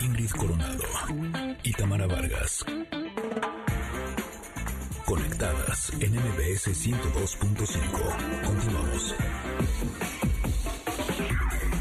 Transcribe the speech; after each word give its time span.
Ingrid 0.00 0.30
Coronado 0.30 0.84
y 1.62 1.72
Tamara 1.72 2.06
Vargas. 2.06 2.64
Conectadas 5.04 5.92
en 6.00 6.12
MBS 6.14 6.68
102.5. 6.68 8.44
Continuamos. 8.44 9.14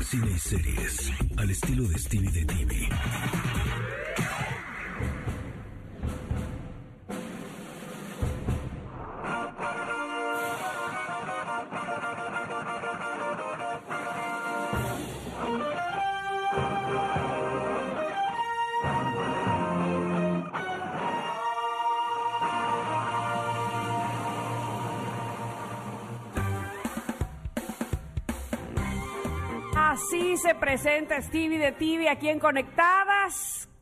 Cine 0.04 0.32
y 0.32 0.40
series 0.40 1.12
al 1.38 1.50
estilo 1.52 1.84
de 1.88 2.00
Stevie 2.00 2.32
de 2.32 2.46
TV. 2.46 2.89
Se 30.48 30.56
presenta 30.56 31.22
Stevie 31.22 31.60
de 31.60 31.74
TV 31.74 32.08
aquí 32.08 32.30
en 32.30 32.40
Conectadas 32.40 33.06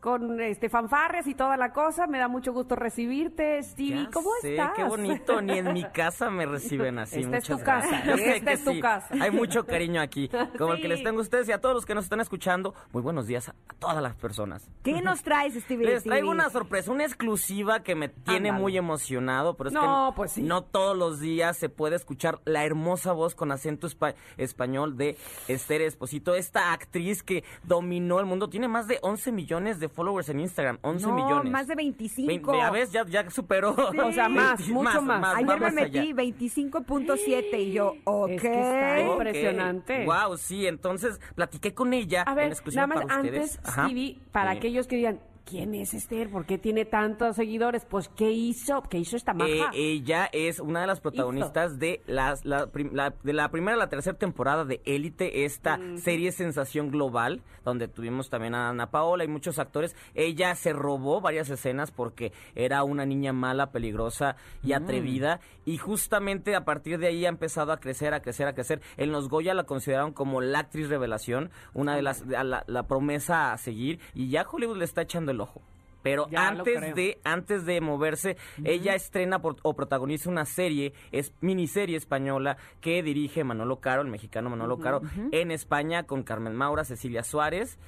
con 0.06 0.40
este 0.40 0.70
fanfarres 0.70 1.26
y 1.26 1.34
toda 1.34 1.58
la 1.58 1.74
cosa. 1.74 2.06
Me 2.06 2.20
da 2.20 2.28
mucho 2.28 2.54
gusto 2.54 2.76
recibirte, 2.76 3.62
Stevie. 3.64 4.04
Ya 4.04 4.10
¿Cómo 4.14 4.30
sé, 4.40 4.52
estás? 4.52 4.74
Qué 4.76 4.84
bonito, 4.84 5.42
ni 5.42 5.58
en 5.58 5.74
mi 5.74 5.84
casa 5.94 6.30
me 6.30 6.46
reciben 6.46 7.00
así. 7.00 7.22
Esta 7.22 7.38
es 7.38 7.44
Muchas 7.50 7.58
tu 7.60 7.66
casa, 7.66 7.88
gracias. 7.90 8.06
Yo 8.06 8.18
sé 8.18 8.36
esta 8.38 8.46
que 8.46 8.54
es 8.54 8.64
tu 8.64 8.72
sí. 8.74 8.80
casa. 8.82 9.16
Hay 9.20 9.32
mucho 9.32 9.66
cariño 9.66 10.00
aquí, 10.00 10.30
como 10.60 10.74
el 10.74 10.82
que 10.82 10.88
les 10.88 11.02
tengo 11.02 11.18
a 11.18 11.22
ustedes 11.24 11.50
y 11.50 11.54
a 11.54 11.60
todos 11.60 11.74
los 11.74 11.88
que 11.88 11.96
nos 11.96 12.04
están 12.04 12.20
escuchando. 12.22 12.76
Muy 12.94 13.02
buenos 13.02 13.26
días 13.26 13.50
a 13.50 13.56
todas 13.80 14.00
las 14.04 14.14
personas. 14.14 14.70
¿Qué 14.84 15.02
nos 15.02 15.24
traes, 15.24 15.56
Stevie? 15.56 15.88
Les 15.88 16.04
traigo 16.04 16.30
una 16.30 16.52
sorpresa, 16.52 16.92
una 16.92 17.04
exclusiva 17.04 17.82
que 17.82 17.96
me 17.96 18.08
tiene 18.08 18.52
muy 18.52 18.78
emocionado, 18.78 19.58
pero 19.58 19.70
es 19.70 19.74
No, 19.74 20.12
que 20.12 20.16
pues 20.18 20.34
sí. 20.34 20.44
no 20.44 20.62
todos 20.64 20.96
los 20.96 21.20
días 21.20 21.58
se 21.58 21.70
puede 21.70 21.96
escuchar 21.96 22.42
la 22.46 22.64
hermosa 22.64 23.12
voz 23.12 23.34
con 23.34 23.52
acento 23.52 23.88
espa- 23.88 24.14
español 24.38 24.98
de 24.98 25.18
Esther 25.48 25.82
Esposito, 25.82 26.36
esta 26.36 26.74
actriz 26.74 27.24
que 27.24 27.44
dominó 27.64 28.20
el 28.20 28.28
mundo, 28.28 28.50
tiene 28.50 28.68
más 28.68 28.88
de 28.88 29.00
11 29.02 29.32
millones 29.32 29.80
de 29.80 29.90
followers 29.96 30.30
en 30.30 30.40
Instagram, 30.42 30.78
11 30.82 31.08
no, 31.08 31.16
millones. 31.16 31.52
más 31.52 31.68
de 31.68 31.76
25. 31.76 32.28
Vein- 32.52 32.60
Ya 32.62 32.70
ves, 32.72 32.92
ya, 32.92 33.06
ya 33.08 33.30
superó. 33.30 33.74
O 34.06 34.12
sea, 34.12 34.30
más, 34.30 34.60
mucho 34.68 35.02
más. 35.02 35.36
Ayer 35.36 35.50
va 35.50 35.56
me 35.56 35.60
más 35.62 35.74
metí 35.74 35.98
allá. 36.00 36.14
25.7 36.16 37.58
y 37.60 37.72
yo, 37.72 37.94
ok. 38.04 38.30
Es 38.32 38.42
que 38.42 38.48
está 38.54 39.00
impresionante. 39.02 40.06
Wow, 40.06 40.38
sí, 40.38 40.68
entonces 40.68 41.20
platiqué 41.36 41.74
con 41.74 41.94
ella 41.94 42.24
A 42.24 42.36
ver, 42.36 42.46
en 42.46 42.52
exclusiva 42.52 42.88
nada 42.88 43.00
más 43.00 43.06
para 43.08 43.20
antes, 43.22 43.44
ustedes. 43.56 43.68
Ajá. 43.68 43.86
Stevie, 43.86 44.20
para 44.32 44.52
Sí. 44.52 44.58
aquellos 44.58 44.88
que 44.88 44.96
digan, 44.98 45.20
¿quién 45.46 45.74
es 45.76 45.94
Esther? 45.94 46.30
¿Por 46.30 46.46
qué 46.46 46.58
tiene 46.58 46.86
tantos 46.86 47.36
seguidores? 47.36 47.86
Pues, 47.86 48.10
¿qué 48.10 48.32
hizo? 48.32 48.82
¿Qué 48.84 48.98
hizo 48.98 49.16
esta 49.16 49.34
maja? 49.34 49.70
Eh, 49.74 49.92
ella 49.94 50.30
es 50.34 50.60
una 50.60 50.82
de 50.82 50.88
las 50.88 51.00
protagonistas 51.00 51.80
de 51.80 52.02
las 52.08 52.44
la, 52.46 52.68
la- 52.92 53.14
de 53.24 53.34
la 53.34 53.50
primera 53.50 53.76
a 53.76 53.80
la 53.80 53.90
tercera 53.90 54.18
temporada 54.18 54.66
de 54.66 54.82
Élite, 54.86 55.46
esta 55.46 55.80
serie 55.98 56.32
sensación 56.32 56.90
global, 56.92 57.42
donde 57.64 57.88
tuvimos 57.88 58.30
también 58.30 58.56
a 58.56 58.70
Ana 58.70 58.92
Paola 58.92 59.24
y 59.24 59.28
muchos 59.28 59.60
actores. 59.60 59.96
Ella 60.16 60.56
se 60.56 60.74
robó 60.74 61.22
varias 61.22 61.50
escenas 61.50 61.92
porque 61.92 62.32
era 62.56 62.84
una 62.84 63.06
niña 63.06 63.32
mala, 63.34 63.72
peligrosa 63.72 64.36
y 64.64 64.74
atrevida. 64.74 65.40
Y 65.66 65.78
justamente 65.78 66.56
a 66.56 66.64
partir 66.66 67.00
de 67.00 67.08
ahí 67.08 67.26
ha 67.26 67.30
empezado 67.30 67.72
a 67.72 67.80
crecer, 67.80 68.14
a 68.14 68.22
crecer, 68.22 68.48
a 68.48 68.54
crecer. 68.54 68.82
En 68.98 69.12
los 69.12 69.30
Goya 69.30 69.54
la 69.54 69.64
consideraron 69.64 70.12
como 70.14 70.42
la 70.42 70.60
actriz 70.60 70.90
revelación, 70.90 71.50
una 71.74 71.96
de 71.96 72.02
las, 72.02 72.26
la, 72.26 72.64
la 72.68 72.84
promesa 72.88 73.52
a 73.54 73.58
seguir. 73.58 74.00
Y 74.14 74.30
ya 74.30 74.46
Hollywood 74.50 74.78
le 74.78 74.86
está 74.86 75.02
echando 75.02 75.32
el 75.36 75.42
ojo. 75.42 75.62
Pero 76.02 76.28
Ya 76.30 76.48
antes 76.50 76.94
de 76.96 77.18
antes 77.24 77.66
de 77.66 77.82
moverse, 77.82 78.38
ella 78.64 78.94
estrena 78.94 79.40
por- 79.42 79.56
o 79.64 79.74
protagoniza 79.76 80.30
una 80.30 80.46
serie, 80.46 80.94
es 81.12 81.34
miniserie 81.42 81.98
española 81.98 82.58
que 82.80 83.02
dirige 83.02 83.44
Manolo 83.44 83.80
Caro, 83.80 84.04
el 84.04 84.10
mexicano 84.10 84.52
Manolo 84.52 84.78
Caro, 84.78 85.02
en 85.32 85.50
España 85.50 86.04
con 86.04 86.22
Carmen 86.22 86.54
Maura, 86.56 86.84
Cecilia 86.86 87.24
Suárez 87.24 87.80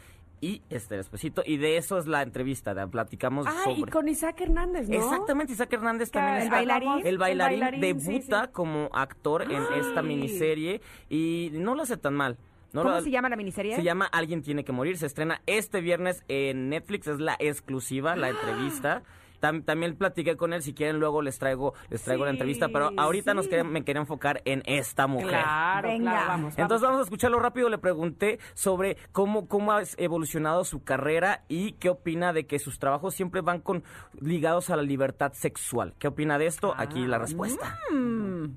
y 0.41 0.63
Esther 0.71 0.99
Esposito. 0.99 1.43
Y 1.45 1.57
de 1.57 1.77
eso 1.77 1.99
es 1.99 2.07
la 2.07 2.23
entrevista, 2.23 2.73
de- 2.73 2.87
platicamos 2.87 3.45
Ah, 3.47 3.69
y 3.71 3.75
sobre... 3.79 3.91
con 3.91 4.07
Isaac 4.07 4.41
Hernández, 4.41 4.89
¿no? 4.89 4.95
Exactamente, 4.95 5.53
Isaac 5.53 5.73
Hernández 5.73 6.09
también 6.09 6.37
¿El 6.37 6.43
está- 6.43 6.55
bailarín? 6.55 6.89
El 7.05 7.17
bailarín, 7.19 7.53
El 7.63 7.71
bailarín, 7.71 7.81
debuta 7.81 8.45
sí. 8.45 8.51
como 8.51 8.89
actor 8.93 9.43
en 9.43 9.61
esta 9.79 10.01
miniserie 10.01 10.81
y 11.07 11.49
no 11.53 11.75
lo 11.75 11.83
hace 11.83 11.97
tan 11.97 12.15
mal. 12.15 12.37
No 12.77 12.83
¿Cómo 12.83 12.95
lo- 12.95 13.01
se 13.01 13.09
llama 13.11 13.27
la 13.29 13.35
miniserie? 13.35 13.75
se 13.75 13.83
llama 13.83 14.05
Alguien 14.05 14.41
tiene 14.43 14.63
que 14.63 14.71
morir. 14.71 14.97
Se 14.97 15.05
estrena 15.07 15.41
este 15.47 15.81
viernes 15.81 16.23
en 16.27 16.69
Netflix. 16.69 17.07
Es 17.07 17.19
la 17.19 17.35
exclusiva, 17.39 18.15
la 18.15 18.29
entrevista. 18.29 19.01
Tam- 19.39 19.63
también 19.63 19.95
platiqué 19.95 20.35
con 20.37 20.53
él. 20.53 20.61
Si 20.61 20.73
quieren, 20.73 20.99
luego 20.99 21.21
les 21.21 21.37
traigo, 21.39 21.73
les 21.89 22.03
traigo 22.03 22.25
la 22.25 22.31
entrevista. 22.31 22.67
Pero 22.69 22.91
ahorita 22.97 23.33
nos 23.33 23.47
quería- 23.47 23.63
me 23.63 23.83
quería 23.83 24.01
enfocar 24.01 24.41
en 24.45 24.63
esta 24.65 25.07
mujer. 25.07 25.29
Claro, 25.29 25.87
Venga. 25.87 26.11
claro, 26.11 26.27
vamos. 26.27 26.57
Entonces 26.57 26.81
vamos 26.85 26.99
a 27.01 27.03
escucharlo 27.03 27.39
rápido. 27.39 27.69
Le 27.69 27.77
pregunté 27.77 28.39
sobre 28.53 28.97
cómo, 29.11 29.47
cómo 29.47 29.71
ha 29.71 29.81
evolucionado 29.97 30.63
su 30.65 30.83
carrera 30.83 31.43
y 31.47 31.73
qué 31.73 31.89
opina 31.89 32.33
de 32.33 32.45
que 32.47 32.59
sus 32.59 32.79
trabajos 32.79 33.13
siempre 33.13 33.41
van 33.41 33.59
con 33.61 33.83
ligados 34.19 34.69
a 34.69 34.75
la 34.75 34.81
libertad 34.83 35.33
sexual. 35.33 35.93
¿Qué 35.99 36.07
opina 36.07 36.37
de 36.37 36.47
esto? 36.47 36.73
Aquí 36.77 37.03
Ah, 37.03 37.07
la 37.07 37.17
respuesta. 37.19 37.77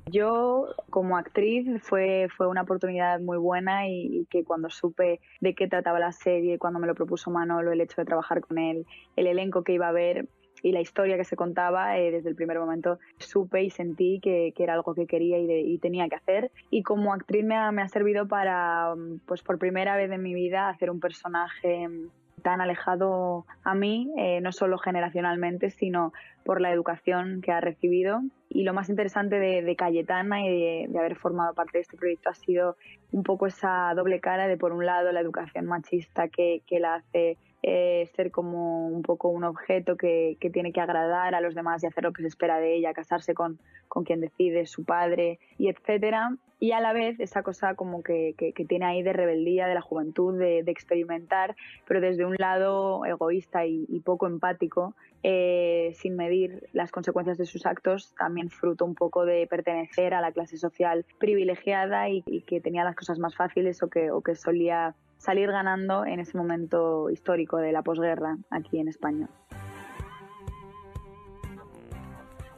Yo, 0.07 0.67
como 0.91 1.17
actriz, 1.17 1.67
fue, 1.83 2.29
fue 2.37 2.47
una 2.47 2.63
oportunidad 2.63 3.21
muy 3.21 3.39
buena 3.39 3.89
y, 3.89 4.21
y 4.21 4.27
que 4.27 4.45
cuando 4.45 4.71
supe 4.71 5.21
de 5.41 5.55
qué 5.55 5.69
trataba 5.69 5.99
la 5.99 6.13
serie, 6.13 6.59
cuando 6.59 6.79
me 6.79 6.87
lo 6.87 6.95
propuso 6.95 7.31
Manolo, 7.31 7.73
el 7.73 7.81
hecho 7.81 7.97
de 8.01 8.05
trabajar 8.05 8.41
con 8.41 8.59
él, 8.59 8.87
el 9.17 9.27
elenco 9.27 9.63
que 9.65 9.73
iba 9.73 9.89
a 9.89 9.93
ver 9.93 10.29
y 10.63 10.73
la 10.73 10.81
historia 10.81 11.17
que 11.17 11.25
se 11.25 11.37
contaba, 11.37 11.99
eh, 11.99 12.11
desde 12.11 12.29
el 12.29 12.35
primer 12.37 12.59
momento 12.59 12.99
supe 13.19 13.63
y 13.63 13.71
sentí 13.71 14.21
que, 14.21 14.53
que 14.57 14.63
era 14.63 14.75
algo 14.75 14.95
que 14.95 15.07
quería 15.07 15.39
y, 15.39 15.47
de- 15.47 15.61
y 15.61 15.79
tenía 15.79 16.09
que 16.09 16.17
hacer. 16.17 16.51
Y 16.71 16.83
como 16.83 17.13
actriz 17.13 17.45
me 17.45 17.57
ha, 17.57 17.71
me 17.73 17.83
ha 17.83 17.89
servido 17.89 18.27
para, 18.29 18.95
mm, 18.95 19.21
pues 19.27 19.43
por 19.43 19.59
primera 19.59 19.97
vez 19.97 20.11
en 20.11 20.23
mi 20.23 20.35
vida, 20.35 20.69
hacer 20.69 20.91
un 20.91 21.01
personaje 21.01 21.89
mm, 21.89 22.09
tan 22.43 22.61
alejado 22.63 23.45
a 23.65 23.75
mí, 23.75 24.11
eh, 24.17 24.41
no 24.41 24.51
solo 24.53 24.79
generacionalmente, 24.79 25.69
sino 25.71 26.13
por 26.45 26.61
la 26.63 26.73
educación 26.73 27.43
que 27.43 27.53
ha 27.53 27.61
recibido. 27.61 28.21
Y 28.49 28.63
lo 28.63 28.73
más 28.73 28.89
interesante 28.89 29.39
de, 29.39 29.63
de 29.63 29.77
Cayetana 29.77 30.43
y 30.45 30.49
de, 30.49 30.87
de 30.89 30.99
haber 30.99 31.17
formado 31.17 31.53
parte 31.55 31.79
de 31.79 31.83
este 31.83 31.97
proyecto 31.99 32.31
ha 32.31 32.35
sido 32.35 32.77
un 33.13 33.23
poco 33.25 33.47
esa 33.47 33.93
doble 33.95 34.21
cara 34.21 34.49
de, 34.49 34.57
por 34.57 34.73
un 34.73 34.87
lado, 34.87 35.13
la 35.13 35.21
educación 35.21 35.67
machista 35.67 36.29
que, 36.29 36.63
que 36.67 36.81
la 36.81 36.95
hace 36.97 37.37
eh, 37.63 38.11
ser 38.17 38.31
como 38.31 38.89
un 38.89 39.03
poco 39.03 39.29
un 39.29 39.45
objeto 39.45 39.97
que, 39.97 40.37
tiene 40.53 40.73
que 40.73 40.81
agradar 40.81 41.35
a 41.35 41.41
los 41.41 41.55
demás 41.55 41.83
y 41.83 41.87
hacer 41.87 42.05
lo 42.05 42.13
que 42.13 42.23
se 42.23 42.29
espera 42.29 42.59
de 42.59 42.75
ella, 42.75 42.95
casarse 42.95 43.35
con, 43.35 43.59
con 43.89 44.05
quien 44.05 44.21
decide, 44.21 44.67
su 44.67 44.85
padre, 44.85 45.39
y 45.59 45.69
etcétera. 45.69 46.37
Y 46.59 46.73
a 46.73 46.81
la 46.81 46.93
vez 46.93 47.19
esa 47.21 47.43
cosa 47.43 47.75
como 47.75 48.03
que, 48.03 48.35
que, 48.37 48.53
tiene 48.65 48.85
ahí 48.85 49.03
de 49.03 49.13
rebeldía, 49.15 49.67
de 49.67 49.75
la 49.75 49.81
juventud, 49.81 50.39
de, 50.39 50.59
experimentar, 50.67 51.57
pero 51.87 52.01
desde 52.01 52.27
un 52.27 52.37
lado 52.39 53.05
egoísta 53.07 53.65
y, 53.65 53.87
y 53.89 54.01
poco 54.01 54.27
empático, 54.27 54.95
eh, 55.23 55.93
sin 55.97 56.17
medir 56.17 56.69
las 56.73 56.91
consecuencias 56.91 57.37
de 57.37 57.47
sus 57.47 57.67
actos, 57.67 58.15
también 58.19 58.51
fruto 58.51 58.85
un 58.85 58.95
poco 58.95 59.27
de 59.27 59.47
pertenecer 59.47 60.15
a 60.15 60.21
la 60.21 60.33
clase 60.33 60.57
social 60.57 61.05
privilegiada 61.19 62.09
y, 62.09 62.23
y 62.27 62.43
que 62.43 62.61
tenía 62.61 62.85
las 62.85 62.97
cosas 62.97 63.19
más 63.19 63.35
fáciles 63.35 63.83
o 63.83 63.89
que, 63.89 64.11
o 64.11 64.23
que 64.23 64.35
solía 64.35 64.95
salir 65.21 65.51
ganando 65.53 66.07
en 66.07 66.19
ese 66.19 66.37
momento 66.37 67.11
histórico 67.11 67.59
de 67.59 67.73
la 67.73 67.83
posguerra 67.83 68.39
aquí 68.51 68.79
en 68.79 68.89
España. 68.89 69.29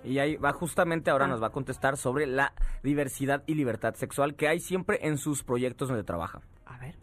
Y 0.04 0.18
ahí 0.18 0.36
va 0.36 0.52
justamente 0.52 1.10
ahora 1.10 1.26
nos 1.26 1.42
va 1.42 1.48
a 1.48 1.52
contestar 1.52 1.96
sobre 1.96 2.26
la 2.26 2.52
diversidad 2.82 3.42
y 3.46 3.54
libertad 3.54 3.94
sexual 3.94 4.34
que 4.34 4.48
hay 4.48 4.60
siempre 4.60 4.98
en 5.02 5.18
sus 5.18 5.44
proyectos 5.44 5.88
donde 5.88 6.04
trabaja. 6.04 6.40
A 6.66 6.78
ver. 6.78 6.96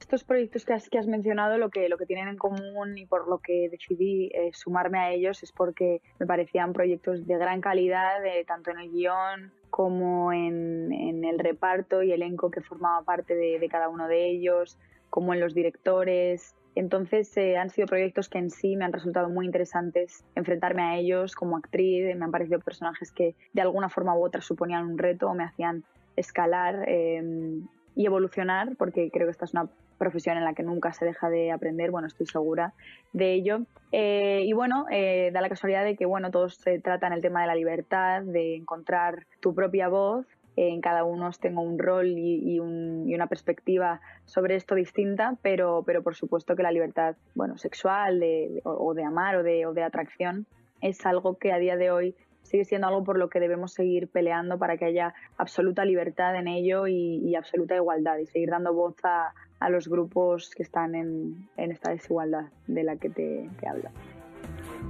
Estos 0.00 0.22
proyectos 0.24 0.64
que 0.64 0.74
has, 0.74 0.88
que 0.88 0.98
has 0.98 1.06
mencionado 1.06 1.58
lo 1.58 1.70
que, 1.70 1.88
lo 1.88 1.98
que 1.98 2.06
tienen 2.06 2.28
en 2.28 2.36
común 2.36 2.96
y 2.96 3.06
por 3.06 3.28
lo 3.28 3.38
que 3.38 3.68
decidí 3.70 4.30
eh, 4.34 4.50
sumarme 4.52 4.98
a 4.98 5.10
ellos 5.10 5.42
es 5.42 5.52
porque 5.52 6.00
me 6.18 6.26
parecían 6.26 6.72
proyectos 6.72 7.26
de 7.26 7.36
gran 7.36 7.60
calidad, 7.60 8.24
eh, 8.24 8.44
tanto 8.46 8.70
en 8.70 8.78
el 8.78 8.90
guion 8.90 9.52
como 9.70 10.32
en, 10.32 10.92
en 10.92 11.24
el 11.24 11.38
reparto 11.38 12.02
y 12.02 12.12
elenco 12.12 12.50
que 12.50 12.60
formaba 12.60 13.02
parte 13.02 13.34
de, 13.34 13.58
de 13.58 13.68
cada 13.68 13.88
uno 13.88 14.08
de 14.08 14.30
ellos, 14.30 14.78
como 15.16 15.32
en 15.32 15.40
los 15.40 15.54
directores. 15.54 16.54
Entonces 16.74 17.34
eh, 17.38 17.56
han 17.56 17.70
sido 17.70 17.86
proyectos 17.86 18.28
que 18.28 18.36
en 18.36 18.50
sí 18.50 18.76
me 18.76 18.84
han 18.84 18.92
resultado 18.92 19.30
muy 19.30 19.46
interesantes 19.46 20.26
enfrentarme 20.34 20.82
a 20.82 20.98
ellos 20.98 21.34
como 21.34 21.56
actriz. 21.56 22.14
Me 22.14 22.22
han 22.22 22.30
parecido 22.30 22.60
personajes 22.60 23.12
que 23.12 23.34
de 23.54 23.62
alguna 23.62 23.88
forma 23.88 24.14
u 24.14 24.22
otra 24.22 24.42
suponían 24.42 24.84
un 24.84 24.98
reto 24.98 25.30
o 25.30 25.34
me 25.34 25.44
hacían 25.44 25.84
escalar 26.16 26.84
eh, 26.86 27.22
y 27.94 28.04
evolucionar, 28.04 28.76
porque 28.76 29.10
creo 29.10 29.26
que 29.26 29.30
esta 29.30 29.46
es 29.46 29.54
una 29.54 29.70
profesión 29.96 30.36
en 30.36 30.44
la 30.44 30.52
que 30.52 30.62
nunca 30.62 30.92
se 30.92 31.06
deja 31.06 31.30
de 31.30 31.50
aprender, 31.50 31.90
bueno, 31.90 32.08
estoy 32.08 32.26
segura 32.26 32.74
de 33.14 33.32
ello. 33.32 33.60
Eh, 33.92 34.42
y 34.44 34.52
bueno, 34.52 34.84
eh, 34.90 35.30
da 35.32 35.40
la 35.40 35.48
casualidad 35.48 35.82
de 35.82 35.96
que, 35.96 36.04
bueno, 36.04 36.30
todos 36.30 36.56
se 36.56 36.78
tratan 36.78 37.14
el 37.14 37.22
tema 37.22 37.40
de 37.40 37.46
la 37.46 37.54
libertad, 37.54 38.20
de 38.20 38.56
encontrar 38.56 39.26
tu 39.40 39.54
propia 39.54 39.88
voz 39.88 40.26
en 40.56 40.80
cada 40.80 41.04
uno 41.04 41.30
tengo 41.40 41.60
un 41.62 41.78
rol 41.78 42.06
y, 42.08 42.54
y, 42.54 42.58
un- 42.60 43.04
y 43.08 43.14
una 43.14 43.26
perspectiva 43.26 44.00
sobre 44.24 44.56
esto 44.56 44.74
distinta, 44.74 45.36
pero, 45.42 45.82
pero 45.86 46.02
por 46.02 46.14
supuesto 46.14 46.56
que 46.56 46.62
la 46.62 46.72
libertad 46.72 47.16
bueno, 47.34 47.58
sexual 47.58 48.18
de- 48.20 48.60
o, 48.64 48.94
de 48.94 49.04
amar 49.04 49.36
o 49.36 49.42
de, 49.42 49.66
o 49.66 49.74
de 49.74 49.82
atracción 49.82 50.46
es 50.80 51.04
algo 51.06 51.36
que 51.38 51.52
a 51.52 51.58
día 51.58 51.76
de 51.76 51.90
hoy 51.90 52.14
sigue 52.42 52.64
siendo 52.64 52.86
algo 52.86 53.02
por 53.02 53.18
lo 53.18 53.28
que 53.28 53.40
debemos 53.40 53.72
seguir 53.72 54.08
peleando 54.08 54.56
para 54.58 54.76
que 54.76 54.84
haya 54.84 55.14
absoluta 55.36 55.84
libertad 55.84 56.36
en 56.36 56.46
ello 56.48 56.86
y, 56.86 57.34
absoluta 57.34 57.74
igualdad 57.74 58.18
y 58.18 58.26
seguir 58.26 58.50
dando 58.50 58.72
voz 58.72 58.94
a, 59.04 59.34
los 59.68 59.88
grupos 59.88 60.52
que 60.54 60.62
están 60.62 60.94
en, 60.94 61.48
en 61.56 61.72
esta 61.72 61.90
desigualdad 61.90 62.46
de 62.68 62.84
la 62.84 62.96
que 62.96 63.10
te, 63.10 63.50
te 63.58 63.68
hablo. 63.68 63.90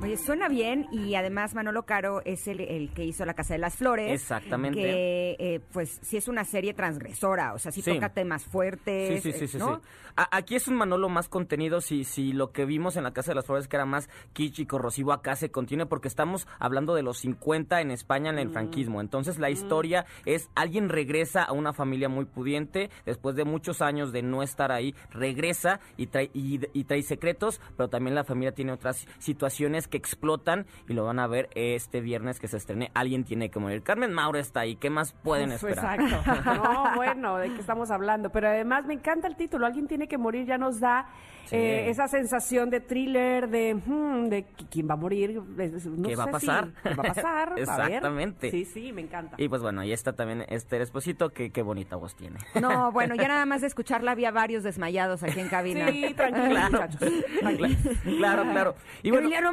Oye, 0.02 0.16
suena 0.18 0.48
bien 0.48 0.86
y 0.92 1.14
además 1.14 1.54
Manolo 1.54 1.84
Caro 1.84 2.20
es 2.24 2.46
el, 2.48 2.60
el 2.60 2.90
que 2.90 3.04
hizo 3.04 3.24
La 3.24 3.34
Casa 3.34 3.54
de 3.54 3.58
las 3.58 3.76
Flores. 3.76 4.12
Exactamente. 4.12 4.78
Que, 4.80 5.36
eh, 5.38 5.60
pues, 5.72 5.98
sí 6.02 6.16
es 6.16 6.28
una 6.28 6.44
serie 6.44 6.74
transgresora, 6.74 7.54
o 7.54 7.58
sea, 7.58 7.72
sí, 7.72 7.80
Sí. 7.82 7.94
toca 7.94 8.10
temas 8.12 8.44
fuertes. 8.44 9.22
Sí, 9.22 9.32
sí, 9.32 9.38
sí, 9.38 9.44
eh, 9.46 9.48
sí, 9.48 9.58
¿no? 9.58 9.76
sí. 9.76 9.82
A- 10.16 10.36
aquí 10.36 10.54
es 10.54 10.68
un 10.68 10.76
Manolo 10.76 11.08
más 11.08 11.28
contenido 11.28 11.80
si, 11.80 12.04
si 12.04 12.32
lo 12.32 12.52
que 12.52 12.64
vimos 12.64 12.96
en 12.96 13.04
la 13.04 13.12
Casa 13.12 13.32
de 13.32 13.34
las 13.36 13.46
Flores 13.46 13.68
que 13.68 13.76
era 13.76 13.84
más 13.84 14.08
kitsch 14.32 14.60
y 14.60 14.66
corrosivo 14.66 15.12
acá 15.12 15.34
se 15.36 15.50
contiene 15.50 15.86
porque 15.86 16.08
estamos 16.08 16.46
hablando 16.58 16.94
de 16.94 17.02
los 17.02 17.18
50 17.18 17.80
en 17.80 17.90
España 17.90 18.30
en 18.30 18.38
el 18.38 18.50
franquismo. 18.50 19.00
Entonces 19.00 19.38
la 19.38 19.50
historia 19.50 20.06
es 20.24 20.48
alguien 20.54 20.88
regresa 20.88 21.42
a 21.42 21.52
una 21.52 21.72
familia 21.72 22.08
muy 22.08 22.24
pudiente 22.26 22.90
después 23.04 23.34
de 23.36 23.44
muchos 23.44 23.82
años 23.82 24.12
de 24.12 24.22
no 24.22 24.42
estar 24.42 24.72
ahí, 24.72 24.94
regresa 25.10 25.80
y 25.96 26.06
trae, 26.06 26.30
y, 26.32 26.60
y 26.72 26.84
trae 26.84 27.02
secretos, 27.02 27.60
pero 27.76 27.88
también 27.88 28.14
la 28.14 28.24
familia 28.24 28.52
tiene 28.52 28.72
otras 28.72 29.06
situaciones 29.18 29.75
que 29.88 29.96
explotan 29.96 30.66
y 30.88 30.94
lo 30.94 31.04
van 31.04 31.18
a 31.18 31.26
ver 31.26 31.48
este 31.54 32.00
viernes 32.00 32.40
que 32.40 32.48
se 32.48 32.56
estrene 32.56 32.90
Alguien 32.94 33.24
tiene 33.24 33.50
que 33.50 33.58
morir. 33.58 33.82
Carmen 33.82 34.12
Maura 34.12 34.40
está 34.40 34.60
ahí, 34.60 34.76
¿qué 34.76 34.90
más 34.90 35.12
pueden 35.12 35.50
Uf, 35.52 35.62
esperar? 35.64 36.00
Exacto. 36.00 36.32
No, 36.66 36.94
bueno, 36.96 37.36
¿de 37.38 37.52
qué 37.52 37.60
estamos 37.60 37.90
hablando? 37.90 38.30
Pero 38.30 38.48
además 38.48 38.86
me 38.86 38.94
encanta 38.94 39.28
el 39.28 39.36
título. 39.36 39.66
Alguien 39.66 39.86
tiene 39.86 40.08
que 40.08 40.16
morir, 40.18 40.46
ya 40.46 40.58
nos 40.58 40.80
da 40.80 41.06
Sí. 41.46 41.54
eh, 41.54 41.90
esa 41.90 42.08
sensación 42.08 42.70
de 42.70 42.80
thriller, 42.80 43.48
de, 43.48 43.74
hmm, 43.76 44.24
de 44.30 44.46
qui- 44.48 44.66
quién 44.68 44.88
va 44.90 44.94
a 44.94 44.96
morir. 44.96 45.40
No 45.40 46.08
¿Qué 46.08 46.16
va 46.16 46.24
a 46.24 46.26
sé 46.26 46.32
pasar? 46.32 46.64
si- 46.66 46.72
¿Qué 46.88 46.94
va 46.96 47.02
a 47.04 47.14
pasar? 47.14 47.48
A 47.50 47.54
ver. 47.54 47.58
Exactamente. 47.60 48.50
Sí, 48.50 48.64
sí, 48.64 48.92
me 48.92 49.02
encanta. 49.02 49.36
Y 49.38 49.48
pues 49.48 49.62
bueno, 49.62 49.82
ahí 49.82 49.92
está 49.92 50.12
también 50.14 50.44
Esther 50.48 50.80
Esposito, 50.82 51.30
que 51.30 51.50
qué 51.52 51.62
bonita 51.62 51.94
voz 51.94 52.16
tiene. 52.16 52.38
No, 52.60 52.90
bueno, 52.92 53.14
ya 53.14 53.28
nada 53.28 53.46
más 53.46 53.60
de 53.60 53.68
escucharla 53.68 54.10
había 54.10 54.32
varios 54.32 54.64
desmayados 54.64 55.22
aquí 55.22 55.38
en 55.38 55.48
cabina. 55.48 55.88
Sí, 55.88 56.12
tranquilos, 56.16 56.70
muchachos. 56.72 57.00
Tranquilos. 57.38 57.72
Claro, 58.02 58.42
claro. 58.50 58.74
Y 59.04 59.10
bueno, 59.10 59.26
Emiliano 59.26 59.52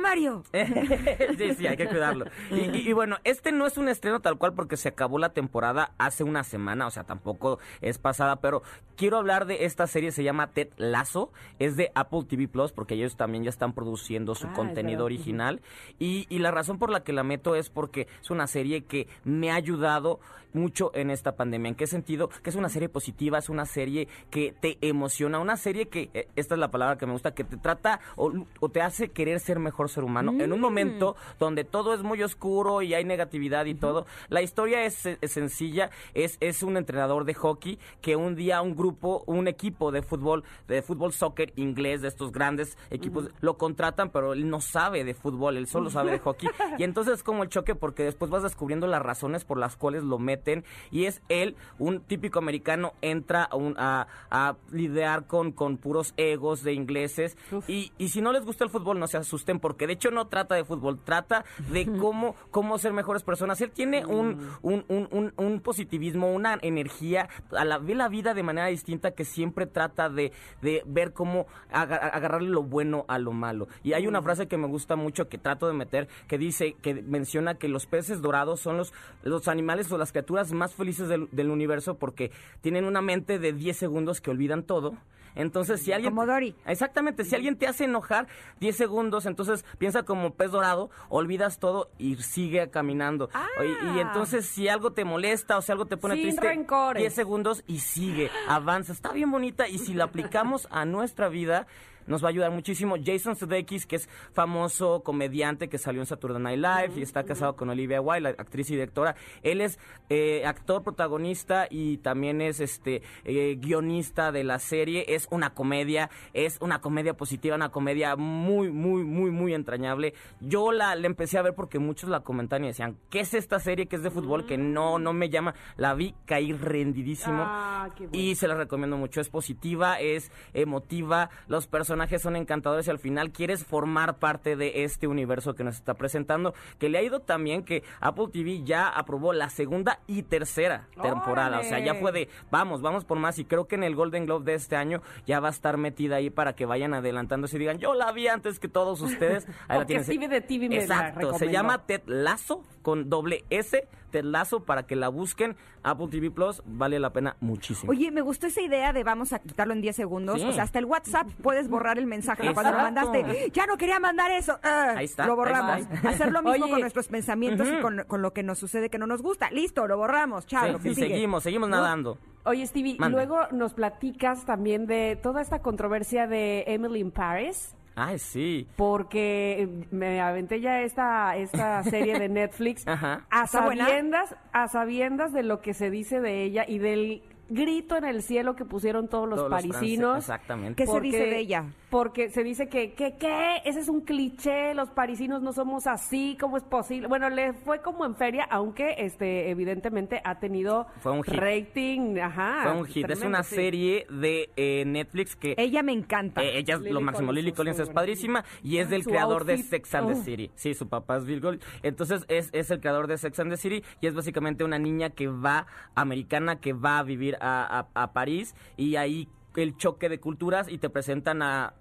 Sí, 1.38 1.54
sí, 1.56 1.68
hay 1.68 1.78
que 1.78 1.88
cuidarlo. 1.88 2.26
Y, 2.52 2.78
y- 2.78 2.90
y 2.90 2.94
bueno, 2.94 3.18
este 3.24 3.52
no 3.52 3.66
es 3.66 3.78
un 3.78 3.90
estreno 3.90 4.20
tal 4.22 4.38
cual 4.38 4.54
porque 4.54 4.78
se 4.78 4.90
acabó 4.90 5.18
la 5.20 5.30
temporada 5.34 5.92
hace 5.98 6.24
una 6.24 6.44
semana, 6.44 6.88
o 6.88 6.92
sea, 6.92 7.04
tampoco 7.04 7.60
es 7.82 7.98
pasada, 7.98 8.38
pero 8.38 8.62
quiero 8.96 9.18
hablar 9.18 9.46
de 9.46 9.66
esta 9.66 9.88
serie, 9.88 10.12
se 10.12 10.24
llama 10.24 10.48
Ted 10.52 10.70
Lazo, 10.78 11.32
es 11.60 11.76
de 11.76 11.92
Apple 11.96 12.24
TV 12.28 12.48
Plus 12.48 12.72
porque 12.72 12.96
ellos 12.96 13.16
también 13.16 13.44
ya 13.44 13.50
están 13.50 13.74
produciendo 13.74 14.36
su 14.36 14.48
Ah, 14.48 14.54
contenido 14.54 15.06
original 15.06 15.62
y, 16.00 16.26
y 16.30 16.40
la 16.40 16.52
razón 16.52 16.78
por 16.80 16.90
la 16.92 17.04
que 17.04 17.14
la 17.14 17.24
meto 17.24 17.56
es 17.56 17.70
porque 17.70 18.08
es 18.22 18.30
una 18.30 18.46
serie 18.48 18.84
que 18.84 19.08
me 19.24 19.52
ha 19.52 19.56
ayudado 19.56 20.20
mucho 20.54 20.92
en 20.94 21.10
esta 21.10 21.36
pandemia. 21.36 21.70
¿En 21.70 21.76
qué 21.76 21.88
sentido? 21.88 22.30
Que 22.30 22.52
es 22.52 22.56
una 22.56 22.70
serie 22.70 22.88
positiva, 22.88 23.40
es 23.40 23.50
una 23.50 23.66
serie 23.66 24.08
que 24.30 24.54
te 24.60 24.78
emociona, 24.82 25.40
una 25.40 25.58
serie 25.58 25.88
que, 25.88 26.12
eh, 26.14 26.28
esta 26.36 26.54
es 26.54 26.60
la 26.60 26.70
palabra 26.70 26.96
que 26.98 27.08
me 27.08 27.14
gusta, 27.14 27.34
que 27.34 27.44
te 27.44 27.58
trata 27.58 28.00
o, 28.16 28.32
o 28.60 28.70
te 28.70 28.82
hace 28.82 29.10
querer 29.10 29.40
ser 29.40 29.58
mejor 29.58 29.90
ser 29.90 30.03
humano. 30.04 30.32
En 30.40 30.52
un 30.54 30.60
momento 30.62 31.16
donde 31.40 31.64
todo 31.64 31.94
es 31.94 32.04
muy 32.04 32.22
oscuro 32.24 32.82
y 32.82 32.94
hay 32.94 33.06
negatividad 33.06 33.66
y 33.66 33.76
todo, 33.76 34.06
la 34.30 34.42
historia 34.42 34.84
es, 34.86 35.06
eh, 35.06 35.18
sencilla, 35.28 35.90
es, 36.14 36.38
es 36.40 36.64
un 36.64 36.78
entrenador 36.78 37.26
de 37.26 37.34
hockey 37.34 37.80
que 38.02 38.16
un 38.16 38.36
día 38.36 38.62
un 38.62 38.76
grupo, 38.76 39.24
un 39.28 39.48
equipo 39.48 39.92
de 39.92 40.02
fútbol, 40.02 40.44
de 40.68 40.82
fútbol 40.82 41.14
soccer 41.14 41.54
inglés, 41.56 42.02
de 42.02 42.08
estos 42.08 42.32
grandes 42.32 42.78
equipos, 42.90 43.30
lo 43.42 43.58
contratan, 43.58 44.10
pero 44.10 44.34
él 44.34 44.50
no 44.50 44.62
sabe 44.62 45.04
de 45.04 45.14
fútbol, 45.14 45.58
él 45.58 45.68
solo 45.68 45.90
sabe 45.90 46.12
de 46.12 46.20
hockey. 46.20 46.50
Y 46.78 46.84
entonces 46.84 47.16
es 47.16 47.24
como 47.24 47.44
el 47.44 47.50
choque 47.50 47.76
porque 47.76 48.04
después 48.04 48.30
vas 48.32 48.44
descubriendo 48.44 48.88
las 48.88 49.02
razones 49.02 49.46
por 49.46 49.58
las 49.58 49.76
cuales 49.76 50.04
lo 50.04 50.20
meten 50.20 50.64
y 50.92 51.06
es 51.06 51.22
él, 51.30 51.56
un 51.80 52.02
típico 52.02 52.40
americano, 52.40 52.94
entra 53.02 53.44
a, 53.44 53.56
un- 53.56 53.76
a, 53.78 54.08
a 54.30 54.56
lidiar 54.72 55.28
con, 55.28 55.52
con 55.52 55.78
puros 55.78 56.14
egos 56.18 56.64
de 56.64 56.74
ingleses 56.74 57.38
y, 57.68 57.92
y 57.98 58.10
si 58.10 58.22
no 58.22 58.32
les 58.32 58.46
gusta 58.46 58.64
el 58.64 58.70
fútbol 58.70 59.00
no 59.00 59.08
se 59.08 59.18
asusten 59.18 59.60
porque 59.60 59.88
de 59.88 59.93
hecho 59.94 60.12
no 60.12 60.28
trata 60.28 60.56
de 60.56 60.64
fútbol, 60.66 61.00
trata 61.04 61.46
de 61.72 61.86
cómo, 62.00 62.36
cómo 62.52 62.78
ser 62.78 62.94
mejores 62.94 63.24
personas. 63.24 63.60
Él 63.62 63.72
tiene 63.72 64.06
un, 64.06 64.50
un, 64.62 64.86
un, 64.90 65.08
un- 65.12 65.34
un 65.38 65.60
positivismo, 65.62 66.32
una 66.34 66.58
energía, 66.62 67.30
a 67.56 67.66
la, 67.66 67.78
ve 67.78 67.96
la 67.96 68.10
vida 68.10 68.34
de 68.34 68.44
manera 68.44 68.68
distinta 68.68 69.12
que 69.12 69.26
siempre 69.26 69.66
trata 69.66 70.10
de, 70.10 70.32
de 70.62 70.84
ver 70.86 71.14
cómo 71.14 71.48
aga- 71.72 71.98
agarrarle 71.98 72.50
lo 72.50 72.64
bueno 72.64 73.06
a 73.08 73.18
lo 73.20 73.32
malo. 73.32 73.68
Y 73.84 73.94
hay 73.94 74.08
una 74.08 74.22
frase 74.22 74.48
que 74.48 74.58
me 74.58 74.68
gusta 74.68 74.96
mucho 74.96 75.30
que 75.30 75.38
trato 75.38 75.68
de 75.68 75.74
meter 75.74 76.08
que 76.28 76.38
dice, 76.38 76.76
que 76.82 76.96
menciona 77.02 77.56
que 77.56 77.68
los 77.68 77.86
peces 77.86 78.22
dorados 78.22 78.60
son 78.60 78.78
los, 78.78 78.94
los 79.24 79.48
animales 79.48 79.92
o 79.92 79.98
las 79.98 80.12
criaturas 80.12 80.52
más 80.52 80.74
felices 80.74 81.08
del, 81.08 81.28
del 81.32 81.50
universo 81.50 81.96
porque 81.96 82.32
tienen 82.62 82.86
una 82.86 83.02
mente 83.02 83.40
de 83.40 83.54
10 83.54 83.78
segundos 83.78 84.22
que 84.22 84.32
olvidan 84.32 84.64
todo. 84.64 84.96
Entonces, 85.36 85.82
si 85.82 85.92
alguien... 85.92 86.14
Como 86.14 86.26
Dory. 86.26 86.56
Exactamente, 86.66 87.24
si 87.24 87.36
alguien 87.36 87.58
te 87.58 87.68
hace 87.68 87.86
enojar 87.86 88.28
10 88.60 88.76
segundos, 88.76 89.26
entonces 89.26 89.66
piensa 89.78 90.04
como 90.04 90.34
pez 90.34 90.52
dorado, 90.52 90.90
olvidas 91.10 91.60
todo 91.60 91.90
y 91.98 92.16
sigue 92.18 92.70
caminando. 92.70 93.30
Y, 93.62 93.98
y 93.98 94.00
entonces 94.00 94.46
si 94.46 94.68
algo 94.68 94.92
te 94.92 95.06
molesta 95.06 95.58
o 95.58 95.62
si 95.62 95.72
algo 95.72 95.86
te 95.86 95.98
pone 95.98 96.16
Sin 96.16 96.24
triste, 96.24 96.48
rencores. 96.48 97.02
10 97.02 97.14
segundos 97.14 97.64
y 97.68 97.80
sigue, 97.80 98.30
avanza. 98.48 98.94
Está 98.94 99.12
bien 99.12 99.32
bonita 99.32 99.68
y 99.68 99.78
si 99.80 99.94
la 99.94 100.06
aplicamos 100.06 100.68
a 100.72 100.86
nuestra 100.86 101.30
vida 101.30 101.68
nos 102.08 102.24
va 102.24 102.28
a 102.28 102.30
ayudar 102.30 102.52
muchísimo. 102.52 102.96
Jason 103.04 103.36
Sudeikis, 103.36 103.86
que 103.86 103.98
es 103.98 104.10
famoso 104.34 105.02
comediante 105.04 105.70
que 105.70 105.78
salió 105.78 106.02
en 106.02 106.06
Saturday 106.06 106.42
Night 106.42 106.60
Live 106.60 107.00
y 107.00 107.02
está 107.02 107.24
casado 107.24 107.56
con 107.56 107.70
Olivia 107.70 108.02
Wilde, 108.02 108.22
la 108.22 108.30
actriz 108.30 108.70
y 108.70 108.74
directora. 108.74 109.16
Él 109.42 109.62
es 109.62 109.80
eh, 110.10 110.46
actor, 110.46 110.84
protagonista 110.84 111.68
y 111.70 111.98
también 111.98 112.42
es 112.42 112.60
este 112.60 113.02
eh, 113.24 113.56
guionista 113.60 114.32
de 114.32 114.44
la 114.44 114.60
serie. 114.60 115.06
Es 115.08 115.28
una 115.32 115.54
comedia, 115.54 116.10
es 116.34 116.58
una 116.62 116.82
comedia 116.82 117.16
positiva, 117.16 117.56
una 117.56 117.70
comedia 117.70 118.16
muy, 118.16 118.72
muy, 118.72 119.04
muy, 119.04 119.32
muy 119.32 119.54
entrañable. 119.54 120.14
Yo 120.42 120.72
la, 120.72 120.96
la 120.96 121.08
empecé 121.08 121.38
a 121.38 121.42
ver 121.42 121.56
porque 121.56 121.80
muchos 121.80 122.10
la 122.10 122.22
comentaban 122.22 122.66
y 122.66 122.68
decían, 122.68 122.98
¿qué 123.10 123.22
es 123.22 123.34
esta 123.34 123.60
serie 123.60 123.88
que 123.88 123.96
es 123.96 124.04
de 124.04 124.12
fútbol 124.12 124.46
que 124.46 124.58
no, 124.58 125.00
no 125.00 125.14
me 125.14 125.30
llama? 125.30 125.56
La 125.78 125.94
vi, 125.94 126.16
caí 126.26 126.54
rendidísimo. 126.54 127.44
Ah, 127.46 127.90
qué 127.96 128.08
bueno. 128.08 128.24
Y 128.24 128.36
se 128.36 128.48
la 128.48 128.56
recomiendo 128.56 128.98
mucho. 128.98 129.22
Es 129.22 129.30
positiva, 129.30 130.00
es 130.00 130.32
emotiva, 130.54 131.30
los 131.48 131.68
personajes 131.68 131.93
son 132.20 132.36
encantadores 132.36 132.88
y 132.88 132.92
al 132.92 133.00
final 133.00 133.32
quieres 133.32 133.66
formar 133.66 134.18
parte 134.18 134.56
de 134.56 134.84
este 134.84 135.08
universo 135.08 135.54
que 135.54 135.64
nos 135.64 135.76
está 135.76 135.94
presentando. 135.94 136.54
Que 136.80 136.90
le 136.90 136.98
ha 136.98 137.02
ido 137.02 137.20
también 137.20 137.64
que 137.64 137.84
Apple 138.00 138.28
TV 138.32 138.64
ya 138.64 138.88
aprobó 138.88 139.34
la 139.34 139.50
segunda 139.50 140.00
y 140.08 140.24
tercera 140.24 140.88
temporada. 141.02 141.60
O 141.60 141.64
sea, 141.64 141.80
ya 141.80 141.96
fue 141.96 142.12
de 142.12 142.30
vamos, 142.52 142.82
vamos 142.82 143.06
por 143.06 143.20
más. 143.20 143.40
Y 143.40 143.46
creo 143.46 143.68
que 143.68 143.76
en 143.76 143.84
el 143.84 143.96
Golden 143.96 144.26
Globe 144.26 144.46
de 144.46 144.54
este 144.56 144.76
año 144.76 145.02
ya 145.26 145.40
va 145.40 145.48
a 145.48 145.52
estar 145.52 145.78
metida 145.78 146.18
ahí 146.18 146.30
para 146.30 146.54
que 146.54 146.66
vayan 146.66 146.94
adelantándose 146.94 147.58
y 147.58 147.60
digan, 147.60 147.80
yo 147.80 147.94
la 147.94 148.12
vi 148.12 148.28
antes 148.28 148.60
que 148.60 148.68
todos 148.68 149.02
ustedes. 149.02 149.48
Ahí 149.68 149.80
la 149.80 149.86
tienes. 149.86 150.08
De 150.08 150.42
TV 150.42 150.70
me 150.70 150.76
la 150.76 150.82
Exacto, 150.82 151.34
se 151.34 151.50
llama 151.50 151.86
Ted 151.86 152.02
Lazo 152.06 152.64
con 152.84 153.10
doble 153.10 153.44
S. 153.50 153.88
Ted 154.12 154.26
Lazo 154.26 154.60
para 154.60 154.84
que 154.86 154.96
la 154.96 155.10
busquen. 155.10 155.56
Apple 155.82 156.08
TV 156.12 156.30
Plus 156.30 156.62
vale 156.68 157.00
la 157.00 157.12
pena 157.12 157.36
muchísimo. 157.40 157.92
Oye, 157.92 158.12
me 158.12 158.22
gustó 158.22 158.46
esa 158.46 158.62
idea 158.62 158.94
de 158.94 159.04
vamos 159.04 159.34
a 159.34 159.40
quitarlo 159.40 159.74
en 159.74 159.82
10 159.82 159.96
segundos. 159.96 160.40
Sí. 160.40 160.48
O 160.48 160.52
sea, 160.52 160.64
hasta 160.64 160.78
el 160.78 160.86
WhatsApp 160.86 161.28
puedes 161.42 161.68
borrar 161.68 161.98
el 161.98 162.06
mensaje 162.06 162.54
cuando 162.54 162.72
lo 162.74 162.78
mandaste. 162.78 163.50
Ya 163.52 163.66
no 163.66 163.76
quería 163.78 164.00
mandar 164.00 164.30
eso. 164.30 164.60
Ah, 164.62 164.94
Ahí 164.98 165.06
está, 165.06 165.26
Lo 165.26 165.32
ahí 165.34 165.38
borramos. 165.38 165.78
está. 165.80 166.10
Hacer 166.10 166.32
lo 166.32 166.44
mismo 166.44 166.66
Oye. 166.66 166.72
con 166.74 166.82
nuestros 166.82 167.08
pensamientos 167.08 167.68
y 167.68 167.82
con, 167.82 168.04
con 168.08 168.22
lo 168.22 168.34
que 168.34 168.44
nos 168.44 168.60
sucede 168.60 168.90
que 168.92 169.00
no 169.00 169.08
nos 169.08 169.24
gusta. 169.24 169.50
Listo, 169.50 169.88
lo 169.88 169.98
borramos. 169.98 170.46
Chao. 170.46 170.68
Sí, 170.68 170.72
lo 170.74 170.78
que 170.80 170.90
sí, 170.90 170.96
sigue. 170.96 171.08
seguimos, 171.08 171.42
seguimos 171.42 171.70
nadando. 171.70 172.20
Oye, 172.46 172.68
Stevie, 172.68 172.98
Manda. 173.00 173.18
luego 173.18 173.40
nos 173.52 173.74
platicas 173.74 174.46
también 174.46 174.86
de 174.86 175.18
toda 175.24 175.42
esta 175.42 175.62
controversia 175.64 176.28
de 176.28 176.66
Emily 176.68 177.00
in 177.00 177.10
Paris. 177.12 177.74
Ay, 177.96 178.20
sí. 178.20 178.68
Porque 178.76 179.68
me 179.92 180.22
aventé 180.22 180.62
ya 180.62 180.82
esta, 180.82 181.36
esta 181.38 181.84
serie 181.84 182.20
de 182.20 182.30
Netflix 182.30 182.88
Ajá. 182.88 183.26
a 183.30 183.48
sabiendas, 183.48 184.36
a 184.52 184.68
sabiendas 184.68 185.34
de 185.34 185.44
lo 185.44 185.62
que 185.62 185.74
se 185.74 185.90
dice 185.90 186.20
de 186.20 186.44
ella 186.44 186.66
y 186.68 186.80
del 186.80 187.24
grito 187.50 187.98
en 187.98 188.06
el 188.06 188.22
cielo 188.24 188.56
que 188.56 188.66
pusieron 188.66 189.08
todos 189.08 189.28
los 189.28 189.38
Todos 189.38 189.50
los 189.52 189.60
parisinos. 189.62 190.12
franceses, 190.12 190.30
exactamente. 190.30 190.84
¿Qué 190.84 190.90
se 190.90 191.02
dice 191.02 191.26
de 191.26 191.40
ella? 191.40 191.66
Porque 191.90 192.30
se 192.30 192.44
dice 192.44 192.68
que, 192.70 192.94
que, 192.94 193.16
¿qué? 193.18 193.58
Ese 193.66 193.80
es 193.80 193.88
un 193.90 194.02
cliché, 194.02 194.74
los 194.74 194.90
parisinos 194.90 195.42
no 195.42 195.54
somos 195.54 195.86
así, 195.88 196.38
¿cómo 196.40 196.58
es 196.58 196.64
posible? 196.64 197.08
Bueno, 197.08 197.30
le 197.30 197.54
fue 197.54 197.82
como 197.82 198.06
en 198.06 198.16
feria, 198.16 198.46
aunque 198.50 198.96
este 198.98 199.50
evidentemente 199.50 200.22
ha 200.24 200.40
tenido 200.40 200.88
Fue 201.02 201.12
un 201.12 201.24
hit. 201.24 201.36
rating, 201.36 202.18
ajá. 202.20 202.64
Fue 202.64 202.72
un 202.80 202.86
hit. 202.86 203.10
Es 203.10 203.22
una 203.22 203.44
sí. 203.44 203.56
serie 203.56 204.08
de 204.10 204.50
eh, 204.56 204.84
Netflix 204.86 205.36
que 205.36 205.54
Ella 205.58 205.84
me 205.84 205.92
encanta. 205.92 206.42
Eh, 206.44 206.58
ella 206.60 206.76
es 206.76 206.82
Lily 206.82 206.94
lo 206.94 207.02
máximo. 207.02 207.28
Collins 207.28 207.46
Lily 207.46 207.56
Collins 207.56 207.80
es 207.80 207.90
padrísima 207.90 208.44
y 208.64 208.78
es 208.78 208.90
del 208.90 209.04
Su 209.04 209.12
creador 209.12 209.46
de 209.46 209.58
Sex 209.58 209.94
and 209.96 210.08
the 210.14 210.20
oh. 210.20 210.24
City. 210.24 210.52
Sí, 210.56 210.74
su 210.74 210.88
papá 210.88 211.18
es 211.18 211.26
Bill 211.26 211.42
Gold. 211.42 211.62
Entonces 211.84 212.26
es, 212.28 212.50
es 212.54 212.72
el 212.72 212.80
creador 212.80 213.08
de 213.08 213.18
Sex 213.18 213.40
and 213.40 213.52
the 213.52 213.58
City 213.58 213.84
y 214.02 214.08
es 214.08 214.16
básicamente 214.16 214.64
una 214.64 214.80
niña 214.80 215.12
que 215.12 215.28
va, 215.28 215.68
americana, 215.96 216.60
que 216.60 216.74
va 216.74 217.00
a 217.00 217.04
vivir 217.04 217.33
a, 217.42 217.80
a- 217.96 218.04
a 218.04 218.14
París 218.14 218.56
y 218.78 218.96
ahí 218.96 219.28
el 219.56 219.78
choque 219.78 220.10
de 220.10 220.20
culturas 220.20 220.68
y 220.70 220.78
te 220.78 220.90
presentan 220.90 221.42
a 221.42 221.74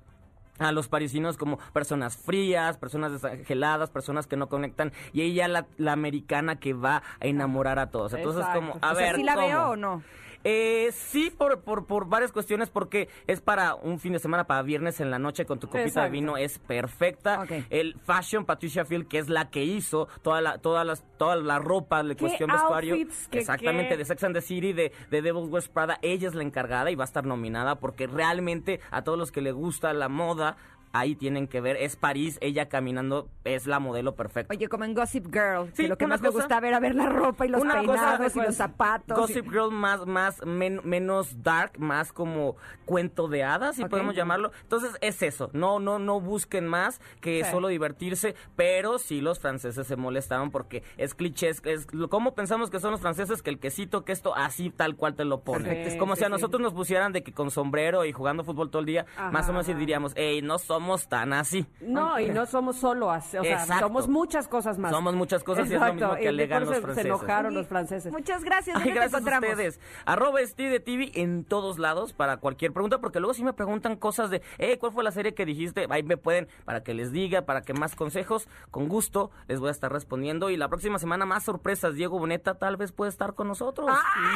a 0.59 0.71
los 0.71 0.87
parisinos 0.87 1.38
como 1.38 1.59
personas 1.73 2.16
frías, 2.16 2.76
personas 2.76 3.11
desangeladas, 3.11 3.90
personas 3.90 4.26
que 4.26 4.37
no 4.37 4.49
conectan 4.49 4.92
y 5.12 5.23
ella 5.23 5.49
la, 5.49 5.66
la 5.78 5.92
americana 5.92 6.56
que 6.61 6.75
va 6.75 7.02
a 7.21 7.26
enamorar 7.26 7.78
a 7.78 7.90
todos. 7.90 8.12
Entonces 8.12 8.42
Exacto. 8.42 8.61
como, 8.61 8.73
a 8.82 8.92
o 8.92 8.94
sea, 8.94 9.06
ver, 9.06 9.16
¿sí 9.16 9.23
la 9.25 9.35
¿cómo? 9.35 9.47
veo 9.47 9.71
o 9.71 9.76
no? 9.76 10.02
Eh, 10.45 10.91
sí, 10.93 11.31
por, 11.31 11.61
por, 11.63 11.87
por 11.87 12.09
varias 12.09 12.33
cuestiones, 12.33 12.71
porque 12.71 13.09
es 13.27 13.41
para 13.41 13.75
un 13.75 13.99
fin 14.01 14.13
de 14.13 14.19
semana, 14.19 14.47
para 14.47 14.63
viernes 14.63 15.01
en 15.01 15.11
la 15.11 15.19
noche 15.19 15.45
con 15.47 15.59
tu 15.59 15.67
copita 15.69 15.85
Exacto. 15.85 16.05
de 16.07 16.11
vino, 16.11 16.37
es 16.37 16.59
perfecta. 16.59 17.45
El 17.71 17.95
Fashion, 18.05 18.45
Patricia 18.45 18.85
Field, 18.85 19.07
que 19.09 19.19
es 19.19 19.29
la 19.29 19.51
que 19.51 19.65
hizo 19.65 20.09
toda 20.23 20.41
la, 20.41 20.59
todas 20.59 20.87
las, 20.87 21.05
toda 21.19 21.37
la 21.37 21.59
ropa, 21.59 22.03
la 22.03 22.15
¿Qué 22.15 22.21
cuestión 22.21 22.51
vestuario. 22.51 22.97
¿Qué- 23.31 23.39
exactamente, 23.39 23.97
de 23.97 24.05
Sex 24.05 24.25
and 24.25 24.35
the 24.35 24.41
City, 24.43 24.73
de, 24.73 24.93
de 25.11 25.23
Devil's 25.23 25.49
Wears 25.49 25.69
Prada, 25.69 25.99
ella 26.03 26.29
es 26.29 26.35
la 26.35 26.43
encargada 26.43 26.91
y 26.91 26.95
va 26.95 27.05
a 27.05 27.07
estar 27.07 27.25
nominada 27.25 27.77
porque 27.77 28.07
realmente 28.07 28.81
a 28.91 29.03
todos 29.03 29.19
los 29.19 29.31
que 29.33 29.41
le 29.41 29.53
gusta 29.53 29.93
la 29.93 30.09
moda, 30.09 30.57
ahí 30.93 31.15
tienen 31.15 31.49
que 31.49 31.61
ver, 31.61 31.77
es 31.77 31.97
París, 31.97 32.39
ella 32.41 32.69
caminando, 32.69 33.29
es 33.45 33.67
la 33.67 33.79
modelo 33.81 34.15
perfecta. 34.15 34.55
Oye, 34.55 34.69
como 34.69 34.85
en 34.85 34.95
Gossip 34.95 35.27
Girl, 35.33 35.69
Sí, 35.75 35.85
que 35.85 35.89
lo 35.89 35.97
que 35.97 36.07
más 36.07 36.21
me 36.21 36.29
cosa- 36.29 36.41
gusta 36.41 36.61
ver 36.61 36.75
a 36.75 36.81
ver 36.81 36.95
la 36.95 37.07
ropa 37.09 37.47
y 37.47 37.49
los 37.49 37.63
cosa, 37.63 37.79
peinados 37.81 38.33
y 38.33 38.35
pues, 38.35 38.47
los 38.49 38.57
zapatos. 38.57 39.19
Gossip 39.19 39.49
Girl 39.51 39.71
más, 39.71 40.07
más, 40.07 40.45
men- 40.45 40.81
menos 40.85 41.43
dark, 41.43 41.79
más 41.79 42.13
como 42.13 42.57
cuento 42.85 43.29
de 43.29 43.43
hadas, 43.43 43.77
si 43.77 43.85
podemos 43.87 44.15
llamarlo. 44.15 44.53
Entonces 44.63 44.93
es 45.01 45.23
eso, 45.23 45.49
no, 45.55 45.81
no, 45.81 45.99
no 45.99 46.21
busquen 46.21 46.67
más 46.67 47.01
que 47.21 47.43
Sí. 47.45 47.51
solo 47.51 47.69
divertirse, 47.69 48.35
pero 48.57 48.99
sí 48.99 49.21
los 49.21 49.39
franceses 49.41 49.87
se 49.87 49.97
molestaron 49.97 50.51
porque 50.51 50.83
es 50.99 51.15
cliché, 51.15 51.49
es, 51.49 51.63
¿cómo 52.11 52.35
pensamos 52.35 52.69
que 52.69 52.81
son 52.81 52.91
los 52.91 53.01
franceses? 53.01 53.43
Que 53.43 53.51
el 53.51 53.59
quesito, 53.59 54.05
que 54.05 54.13
esto 54.13 54.35
así 54.37 54.69
tal 54.71 54.97
cual 54.97 55.15
te 55.15 55.25
lo. 55.25 55.41
Perfecto. 55.41 55.89
Es 55.89 55.97
como 55.97 56.15
Sí, 56.17 56.21
si 56.21 56.25
a 56.27 56.29
nosotros 56.29 56.61
nos 56.61 56.75
pusieran 56.75 57.13
de 57.13 57.23
que 57.23 57.33
con 57.33 57.51
sombrero 57.51 58.05
y 58.05 58.13
jugando 58.13 58.45
fútbol 58.45 58.71
todo 58.71 58.81
el 58.81 58.87
día, 58.87 59.07
más 59.33 59.49
o 59.49 59.53
menos 59.53 59.69
Ajá. 59.69 59.79
diríamos, 59.79 60.13
hey, 60.17 60.43
no 60.43 60.59
somos 60.59 60.82
tan 61.09 61.33
así. 61.33 61.67
No, 61.81 62.19
y 62.21 62.29
no 62.31 62.47
somos 62.47 62.77
solo 62.77 63.11
así, 63.11 63.37
o 63.39 63.43
sea, 63.43 63.53
Exacto. 63.62 63.87
somos 63.87 64.09
muchas 64.09 64.49
cosas 64.49 64.79
más. 64.79 64.91
Somos 64.93 65.15
muchas 65.15 65.43
cosas 65.45 65.71
y 65.71 65.75
es 65.75 65.81
lo 65.81 65.93
mismo 65.95 66.15
que 66.17 66.25
y 66.25 66.27
alegan 66.27 66.61
por 66.65 66.69
los 66.69 66.71
eso 66.79 66.81
Se 66.81 66.85
franceses. 66.95 67.07
enojaron 67.07 67.55
los 67.55 67.67
franceses. 67.67 68.12
Muchas 68.12 68.45
gracias. 68.45 68.77
Ay, 68.77 68.83
¿Dónde 68.85 68.93
te 68.93 68.95
gracias 68.95 69.15
a 69.15 69.19
encontramos? 69.19 69.51
ustedes. 69.51 69.81
Arroba 70.05 70.41
Steve 70.47 70.71
de 70.71 70.81
TV 70.81 71.11
en 71.15 71.45
todos 71.45 71.79
lados 71.79 72.12
para 72.12 72.37
cualquier 72.39 72.73
pregunta, 72.73 72.99
porque 73.01 73.21
luego 73.21 73.35
sí 73.35 73.45
me 73.45 73.53
preguntan 73.53 73.97
cosas 73.97 74.31
de, 74.31 74.43
eh, 74.59 74.79
¿cuál 74.79 74.93
fue 74.93 75.05
la 75.05 75.11
serie 75.12 75.35
que 75.35 75.45
dijiste? 75.47 75.87
Ahí 75.91 76.03
me 76.03 76.17
pueden, 76.17 76.49
para 76.65 76.83
que 76.83 76.95
les 76.95 77.12
diga, 77.12 77.43
para 77.43 77.62
que 77.62 77.73
más 77.75 77.95
consejos, 77.97 78.49
con 78.71 78.89
gusto 78.89 79.31
les 79.49 79.61
voy 79.61 79.69
a 79.69 79.73
estar 79.73 79.93
respondiendo. 79.93 80.51
Y 80.51 80.57
la 80.57 80.69
próxima 80.69 80.99
semana 80.99 81.25
más 81.27 81.45
sorpresas. 81.45 81.95
Diego 81.95 82.19
Boneta 82.19 82.55
tal 82.55 82.77
vez 82.77 82.93
puede 82.93 83.11
estar 83.11 83.35
con 83.35 83.49
nosotros. 83.49 83.89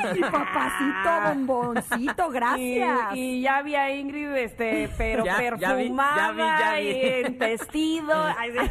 ¡Ay, 0.05 0.21
papacito 0.21 1.29
bomboncito! 1.29 2.29
Gracias. 2.37 3.15
Y, 3.15 3.19
y 3.38 3.43
ya 3.43 3.62
vi 3.62 3.75
a 3.75 3.95
Ingrid, 3.95 4.31
este, 4.37 4.91
pero 4.97 5.25
Ya, 5.26 5.38
ya 5.57 5.75
vi, 5.75 5.83
perfumada 5.85 6.17
ya 6.17 6.33
vi, 6.33 6.36
ya 6.36 6.36
vi. 6.37 6.88
y 6.88 7.25
en 7.25 7.38
vestido. 7.38 8.14
Ay, 8.38 8.52
sí. 8.52 8.71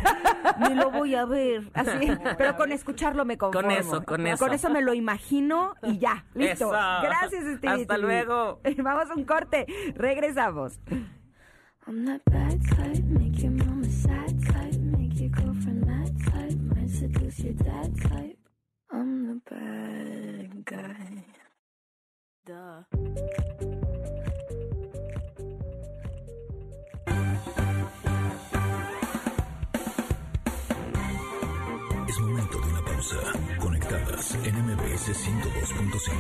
Ni 0.59 0.75
lo 0.75 0.91
voy 0.91 1.15
a 1.15 1.25
ver. 1.25 1.63
Así, 1.73 2.11
pero 2.37 2.55
con 2.55 2.71
escucharlo 2.71 3.25
me 3.25 3.37
conformo. 3.37 3.69
Con 3.69 3.77
eso, 3.77 4.03
con 4.03 4.27
eso. 4.27 4.45
Con 4.45 4.53
eso 4.53 4.69
me 4.69 4.81
lo 4.81 4.93
imagino 4.93 5.75
y 5.83 5.97
ya. 5.97 6.25
Listo. 6.33 6.65
Eso. 6.65 6.69
Gracias, 6.69 7.43
Stevie. 7.57 7.81
Hasta 7.81 7.97
luego. 7.97 8.61
Vamos 8.77 9.09
a 9.09 9.13
un 9.15 9.25
corte. 9.25 9.65
Regresamos. 9.95 10.79
I'm 11.87 12.03
that 12.05 12.21
bad 12.25 12.59
type, 12.67 13.03
make 13.05 13.43
your 13.43 13.51
mama 13.51 13.85
sad 13.85 14.43
type, 14.47 14.75
make 14.79 15.19
your 15.19 15.29
girlfriend 15.29 15.85
mad 15.85 16.11
type, 16.25 16.57
might 16.75 16.89
seduce 16.89 17.39
your 17.39 17.53
dad 17.53 17.95
type. 18.01 18.44